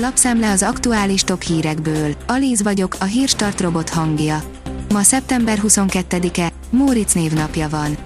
Lapszemle 0.00 0.50
az 0.50 0.62
aktuális 0.62 1.22
top 1.22 1.42
hírekből. 1.42 2.14
Alíz 2.26 2.62
vagyok, 2.62 2.96
a 3.00 3.04
hírstart 3.04 3.60
robot 3.60 3.88
hangja. 3.88 4.42
Ma 4.92 5.02
szeptember 5.02 5.58
22-e, 5.62 6.52
Móricz 6.70 7.12
névnapja 7.12 7.68
van. 7.68 7.96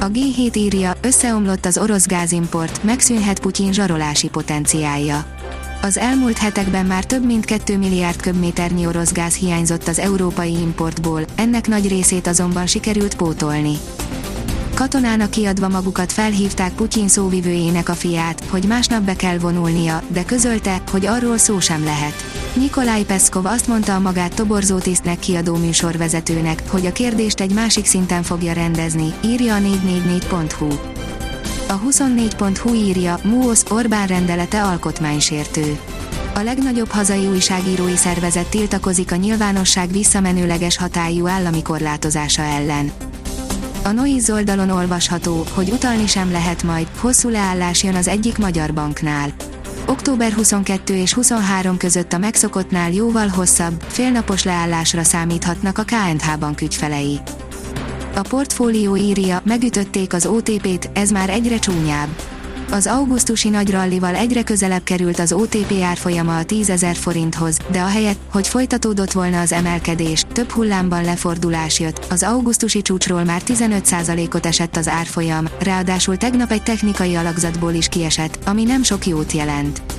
A 0.00 0.04
G7 0.04 0.56
írja, 0.56 0.92
összeomlott 1.00 1.64
az 1.64 1.78
orosz 1.78 2.06
gázimport, 2.06 2.82
megszűnhet 2.82 3.40
Putyin 3.40 3.72
zsarolási 3.72 4.28
potenciálja. 4.28 5.26
Az 5.82 5.98
elmúlt 5.98 6.38
hetekben 6.38 6.86
már 6.86 7.04
több 7.04 7.24
mint 7.24 7.44
2 7.44 7.78
milliárd 7.78 8.20
köbméternyi 8.20 8.86
orosz 8.86 9.12
gáz 9.12 9.34
hiányzott 9.34 9.88
az 9.88 9.98
európai 9.98 10.52
importból, 10.52 11.24
ennek 11.34 11.68
nagy 11.68 11.88
részét 11.88 12.26
azonban 12.26 12.66
sikerült 12.66 13.16
pótolni. 13.16 13.76
Katonának 14.76 15.30
kiadva 15.30 15.68
magukat 15.68 16.12
felhívták 16.12 16.72
Putyin 16.72 17.08
szóvivőjének 17.08 17.88
a 17.88 17.94
fiát, 17.94 18.44
hogy 18.44 18.64
másnap 18.64 19.02
be 19.02 19.16
kell 19.16 19.38
vonulnia, 19.38 20.02
de 20.08 20.24
közölte, 20.24 20.82
hogy 20.90 21.06
arról 21.06 21.38
szó 21.38 21.60
sem 21.60 21.84
lehet. 21.84 22.14
Nikolaj 22.54 23.02
Peszkov 23.02 23.46
azt 23.46 23.66
mondta 23.66 23.94
a 23.94 24.00
magát 24.00 24.34
toborzó 24.34 24.78
tisztnek 24.78 25.18
kiadó 25.18 25.56
műsorvezetőnek, 25.56 26.62
hogy 26.68 26.86
a 26.86 26.92
kérdést 26.92 27.40
egy 27.40 27.52
másik 27.52 27.86
szinten 27.86 28.22
fogja 28.22 28.52
rendezni, 28.52 29.12
írja 29.24 29.54
a 29.54 29.58
444.hu. 29.58 30.68
A 31.68 31.80
24.hu 31.80 32.74
írja, 32.74 33.18
Muosz 33.22 33.64
Orbán 33.70 34.06
rendelete 34.06 34.62
alkotmánysértő. 34.62 35.78
A 36.34 36.40
legnagyobb 36.40 36.88
hazai 36.88 37.26
újságírói 37.26 37.96
szervezet 37.96 38.46
tiltakozik 38.46 39.12
a 39.12 39.16
nyilvánosság 39.16 39.90
visszamenőleges 39.90 40.76
hatályú 40.76 41.26
állami 41.26 41.62
korlátozása 41.62 42.42
ellen. 42.42 42.92
A 43.86 43.92
Noiz 43.92 44.30
oldalon 44.30 44.70
olvasható, 44.70 45.46
hogy 45.54 45.70
utalni 45.70 46.06
sem 46.06 46.30
lehet 46.30 46.62
majd, 46.62 46.88
hosszú 46.98 47.28
leállás 47.28 47.82
jön 47.82 47.94
az 47.94 48.08
egyik 48.08 48.38
magyar 48.38 48.72
banknál. 48.72 49.34
Október 49.86 50.32
22 50.32 50.94
és 50.94 51.14
23 51.14 51.76
között 51.76 52.12
a 52.12 52.18
megszokottnál 52.18 52.92
jóval 52.92 53.28
hosszabb, 53.28 53.82
félnapos 53.86 54.44
leállásra 54.44 55.02
számíthatnak 55.02 55.78
a 55.78 55.84
KNH 55.84 56.38
bank 56.38 56.60
ügyfelei. 56.60 57.20
A 58.14 58.20
portfólió 58.20 58.96
írja, 58.96 59.40
megütötték 59.44 60.12
az 60.12 60.26
OTP-t, 60.26 60.90
ez 60.92 61.10
már 61.10 61.30
egyre 61.30 61.58
csúnyább. 61.58 62.35
Az 62.70 62.86
augusztusi 62.86 63.48
nagy 63.48 63.70
rallival 63.70 64.14
egyre 64.14 64.42
közelebb 64.42 64.82
került 64.82 65.18
az 65.18 65.32
OTP 65.32 65.82
árfolyama 65.82 66.38
a 66.38 66.44
10 66.44 66.70
ezer 66.70 66.96
forinthoz, 66.96 67.58
de 67.70 67.80
ahelyett, 67.80 68.18
hogy 68.30 68.48
folytatódott 68.48 69.12
volna 69.12 69.40
az 69.40 69.52
emelkedés, 69.52 70.24
több 70.32 70.50
hullámban 70.50 71.04
lefordulás 71.04 71.80
jött, 71.80 72.06
az 72.10 72.22
augusztusi 72.22 72.82
csúcsról 72.82 73.24
már 73.24 73.42
15%-ot 73.46 74.46
esett 74.46 74.76
az 74.76 74.88
árfolyam, 74.88 75.48
ráadásul 75.58 76.16
tegnap 76.16 76.50
egy 76.50 76.62
technikai 76.62 77.14
alakzatból 77.14 77.72
is 77.72 77.88
kiesett, 77.88 78.38
ami 78.46 78.64
nem 78.64 78.82
sok 78.82 79.06
jót 79.06 79.32
jelent. 79.32 79.95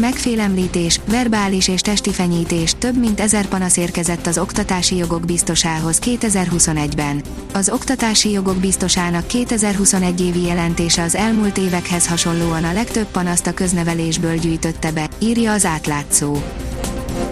Megfélemlítés, 0.00 1.00
verbális 1.08 1.68
és 1.68 1.80
testi 1.80 2.10
fenyítés, 2.10 2.74
több 2.78 2.96
mint 2.96 3.20
ezer 3.20 3.46
panasz 3.46 3.76
érkezett 3.76 4.26
az 4.26 4.38
Oktatási 4.38 4.96
Jogok 4.96 5.24
Biztosához 5.24 5.98
2021-ben. 6.04 7.22
Az 7.52 7.68
Oktatási 7.68 8.30
Jogok 8.30 8.56
Biztosának 8.56 9.26
2021 9.26 10.20
évi 10.20 10.42
jelentése 10.42 11.02
az 11.02 11.14
elmúlt 11.14 11.58
évekhez 11.58 12.06
hasonlóan 12.06 12.64
a 12.64 12.72
legtöbb 12.72 13.06
panaszt 13.06 13.46
a 13.46 13.54
köznevelésből 13.54 14.36
gyűjtötte 14.36 14.92
be, 14.92 15.08
írja 15.18 15.52
az 15.52 15.64
átlátszó. 15.64 16.36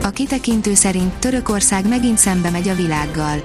A 0.02 0.10
kitekintő 0.10 0.74
szerint 0.74 1.12
Törökország 1.12 1.88
megint 1.88 2.18
szembe 2.18 2.50
megy 2.50 2.68
a 2.68 2.74
világgal 2.74 3.40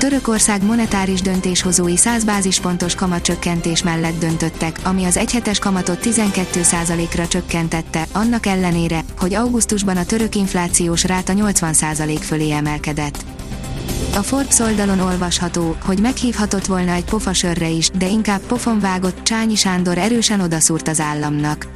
Törökország 0.00 0.64
monetáris 0.64 1.20
döntéshozói 1.20 1.96
100 1.96 2.24
bázispontos 2.24 2.94
kamatcsökkentés 2.94 3.82
mellett 3.82 4.18
döntöttek, 4.18 4.80
ami 4.84 5.04
az 5.04 5.16
egyhetes 5.16 5.58
kamatot 5.58 5.98
12%-ra 6.02 7.28
csökkentette, 7.28 8.06
annak 8.12 8.46
ellenére, 8.46 9.00
hogy 9.18 9.34
augusztusban 9.34 9.96
a 9.96 10.04
török 10.04 10.34
inflációs 10.34 11.04
ráta 11.04 11.32
80% 11.36 12.18
fölé 12.20 12.50
emelkedett. 12.50 13.24
A 14.14 14.22
Forbes 14.22 14.58
oldalon 14.58 15.00
olvasható, 15.00 15.76
hogy 15.84 16.00
meghívhatott 16.00 16.66
volna 16.66 16.92
egy 16.92 17.04
pofasörre 17.04 17.68
is, 17.68 17.90
de 17.90 18.08
inkább 18.08 18.40
pofon 18.40 18.80
vágott, 18.80 19.22
Csányi 19.22 19.54
Sándor 19.54 19.98
erősen 19.98 20.40
odaszúrt 20.40 20.88
az 20.88 21.00
államnak. 21.00 21.66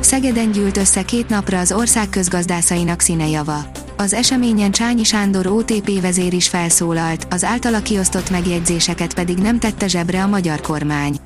Szegeden 0.00 0.52
gyűlt 0.52 0.76
össze 0.76 1.02
két 1.02 1.28
napra 1.28 1.58
az 1.58 1.72
ország 1.72 2.08
közgazdászainak 2.08 3.00
színejava. 3.00 3.81
Az 3.96 4.12
eseményen 4.12 4.70
Csányi 4.70 5.04
Sándor 5.04 5.46
OTP 5.46 6.00
vezér 6.00 6.32
is 6.32 6.48
felszólalt, 6.48 7.26
az 7.30 7.44
általa 7.44 7.80
kiosztott 7.80 8.30
megjegyzéseket 8.30 9.14
pedig 9.14 9.38
nem 9.38 9.58
tette 9.58 9.88
zsebre 9.88 10.22
a 10.22 10.26
magyar 10.26 10.60
kormány. 10.60 11.16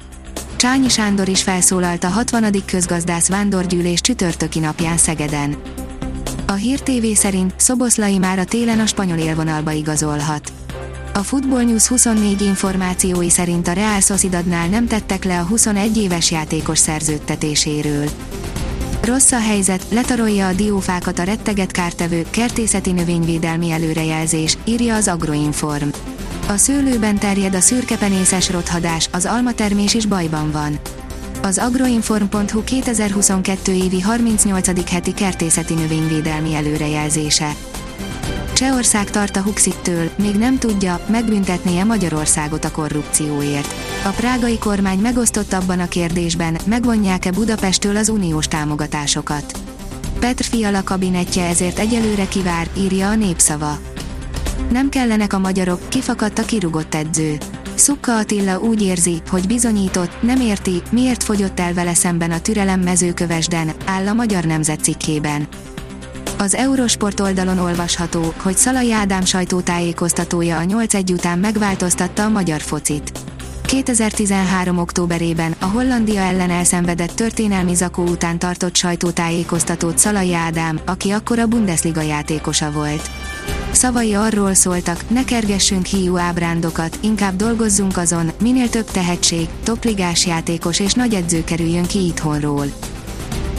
Csányi 0.56 0.88
Sándor 0.88 1.28
is 1.28 1.43
felszólalt 1.43 2.05
a 2.05 2.09
60. 2.09 2.53
közgazdász 2.66 3.28
vándorgyűlés 3.28 4.00
csütörtöki 4.00 4.59
napján 4.59 4.97
Szegeden. 4.97 5.56
A 6.47 6.53
Hír 6.53 6.81
TV 6.81 7.06
szerint 7.15 7.55
Szoboszlai 7.56 8.19
már 8.19 8.38
a 8.38 8.44
télen 8.44 8.81
a 8.81 8.87
spanyol 8.87 9.19
élvonalba 9.19 9.71
igazolhat. 9.71 10.53
A 11.15 11.22
Football 11.22 11.62
News 11.62 11.87
24 11.87 12.43
információi 12.43 13.31
szerint 13.31 13.69
a 13.69 13.72
Real 13.72 14.00
Sociedadnál 14.00 14.69
nem 14.69 14.87
tettek 14.87 15.25
le 15.25 15.41
a 15.41 15.44
21 15.44 15.97
éves 15.97 16.31
játékos 16.31 16.78
szerződtetéséről. 16.78 18.09
Rossz 19.03 19.33
a 19.33 19.41
helyzet, 19.41 19.87
letarolja 19.91 20.47
a 20.47 20.53
diófákat 20.53 21.19
a 21.19 21.23
retteget 21.23 21.71
kártevő, 21.71 22.27
kertészeti 22.31 22.93
növényvédelmi 22.93 23.71
előrejelzés, 23.71 24.59
írja 24.65 24.95
az 24.95 25.09
Agroinform. 25.09 25.89
A 26.49 26.57
szőlőben 26.57 27.19
terjed 27.19 27.55
a 27.55 27.61
szürkepenészes 27.61 28.51
rothadás, 28.51 29.09
az 29.12 29.25
almatermés 29.25 29.95
is 29.95 30.06
bajban 30.06 30.51
van. 30.51 30.79
Az 31.43 31.59
agroinform.hu 31.59 32.65
2022 32.65 33.73
évi 33.73 34.01
38. 34.01 34.91
heti 34.91 35.12
kertészeti 35.15 35.75
növényvédelmi 35.75 36.55
előrejelzése. 36.55 37.53
Csehország 38.56 39.11
tart 39.11 39.37
a 39.37 39.43
Huxittől, 39.43 40.11
még 40.19 40.34
nem 40.34 40.59
tudja, 40.59 41.00
megbüntetnie 41.09 41.84
Magyarországot 41.84 42.65
a 42.65 42.71
korrupcióért. 42.71 43.75
A 44.05 44.09
prágai 44.09 44.59
kormány 44.59 44.99
megosztott 44.99 45.53
abban 45.53 45.81
a 45.81 45.89
kérdésben, 45.89 46.59
megvonják-e 46.67 47.31
Budapesttől 47.31 47.97
az 47.97 48.09
uniós 48.09 48.49
támogatásokat. 48.49 49.59
Petr 50.19 50.44
Fiala 50.44 50.83
kabinetje 50.83 51.47
ezért 51.47 51.78
egyelőre 51.78 52.28
kivár, 52.28 52.69
írja 52.78 53.09
a 53.09 53.15
népszava. 53.15 53.78
Nem 54.71 54.88
kellenek 54.88 55.33
a 55.33 55.38
magyarok, 55.38 55.88
kifakadt 55.88 56.38
a 56.38 56.44
kirugott 56.44 56.94
edző. 56.94 57.38
Szukka 57.75 58.17
Attila 58.17 58.61
úgy 58.61 58.83
érzi, 58.83 59.23
hogy 59.31 59.47
bizonyított, 59.47 60.23
nem 60.23 60.41
érti, 60.41 60.83
miért 60.91 61.23
fogyott 61.23 61.61
el 61.61 61.75
vele 61.75 61.94
szemben 61.94 62.31
a 62.31 62.41
türelem 62.41 62.81
mezőkövesden, 62.81 63.71
áll 63.84 64.06
a 64.06 64.12
Magyar 64.12 64.44
Nemzet 64.44 64.83
cikkében. 64.83 65.49
Az 66.39 66.55
Eurosport 66.55 67.21
oldalon 67.21 67.59
olvasható, 67.59 68.35
hogy 68.43 68.57
Szalai 68.57 68.93
Ádám 68.93 69.25
sajtótájékoztatója 69.25 70.59
a 70.59 70.63
8-1 70.63 71.13
után 71.13 71.39
megváltoztatta 71.39 72.25
a 72.25 72.29
magyar 72.29 72.61
focit. 72.61 73.13
2013. 73.63 74.79
októberében 74.79 75.55
a 75.59 75.65
Hollandia 75.65 76.21
ellen 76.21 76.51
elszenvedett 76.51 77.11
történelmi 77.11 77.75
zakó 77.75 78.03
után 78.03 78.39
tartott 78.39 78.77
sajtótájékoztatót 78.77 79.99
Szalai 79.99 80.35
Ádám, 80.35 80.81
aki 80.87 81.11
akkor 81.11 81.39
a 81.39 81.47
Bundesliga 81.47 82.01
játékosa 82.01 82.71
volt. 82.71 83.11
Szavai 83.71 84.15
arról 84.15 84.55
szóltak, 84.55 85.09
ne 85.09 85.25
kergessünk 85.25 85.87
hiú 85.87 86.17
ábrándokat, 86.17 86.99
inkább 87.01 87.37
dolgozzunk 87.37 87.97
azon, 87.97 88.31
minél 88.41 88.69
több 88.69 88.91
tehetség, 88.91 89.49
topligás 89.65 90.27
játékos 90.27 90.81
és 90.81 90.93
nagy 90.93 91.15
edző 91.15 91.45
kerüljön 91.45 91.87
ki 91.87 92.07
itthonról. 92.07 92.67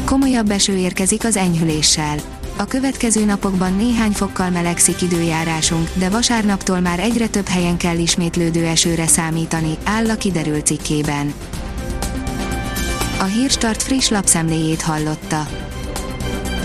Komolyabb 0.05 0.51
eső 0.51 0.75
érkezik 0.75 1.25
az 1.25 1.37
enyhüléssel. 1.37 2.36
A 2.59 2.65
következő 2.65 3.25
napokban 3.25 3.75
néhány 3.75 4.11
fokkal 4.11 4.49
melegszik 4.49 5.01
időjárásunk, 5.01 5.89
de 5.93 6.09
vasárnaptól 6.09 6.79
már 6.79 6.99
egyre 6.99 7.27
több 7.27 7.47
helyen 7.47 7.77
kell 7.77 7.97
ismétlődő 7.97 8.65
esőre 8.65 9.07
számítani, 9.07 9.77
áll 9.83 10.09
a 10.09 10.15
kiderült 10.15 10.65
cikkében. 10.65 11.33
A 13.19 13.23
Hírstart 13.23 13.83
friss 13.83 14.09
lapszemléjét 14.09 14.81
hallotta. 14.81 15.66